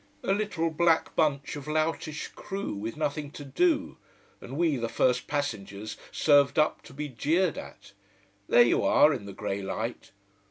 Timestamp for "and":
4.41-4.57